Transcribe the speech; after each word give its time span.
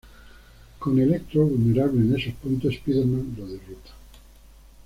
Con 0.79 0.97
Electro 0.97 1.45
vulnerable 1.45 2.01
en 2.01 2.15
esos 2.15 2.33
puntos, 2.33 2.73
Spider-Man 2.73 3.35
lo 3.37 3.45
derrota. 3.45 3.91